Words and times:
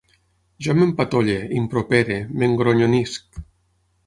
Jo 0.67 0.75
m'empatolle, 0.77 1.35
impropere, 1.59 2.19
m'engronyonisc 2.39 3.41